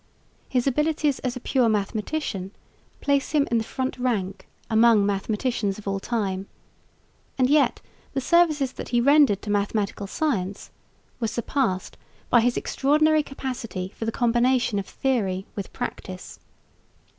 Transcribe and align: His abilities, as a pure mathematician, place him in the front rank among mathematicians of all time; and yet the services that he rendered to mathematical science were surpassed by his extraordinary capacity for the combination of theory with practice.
His 0.49 0.65
abilities, 0.65 1.19
as 1.19 1.35
a 1.35 1.39
pure 1.39 1.69
mathematician, 1.69 2.49
place 3.01 3.33
him 3.33 3.47
in 3.51 3.59
the 3.59 3.63
front 3.63 3.99
rank 3.99 4.47
among 4.67 5.05
mathematicians 5.05 5.77
of 5.77 5.87
all 5.87 5.99
time; 5.99 6.47
and 7.37 7.47
yet 7.47 7.81
the 8.15 8.19
services 8.19 8.71
that 8.71 8.89
he 8.89 8.99
rendered 8.99 9.43
to 9.43 9.51
mathematical 9.51 10.07
science 10.07 10.71
were 11.19 11.27
surpassed 11.27 11.97
by 12.31 12.41
his 12.41 12.57
extraordinary 12.57 13.21
capacity 13.21 13.93
for 13.95 14.05
the 14.05 14.11
combination 14.11 14.79
of 14.79 14.87
theory 14.87 15.45
with 15.55 15.71
practice. 15.71 16.39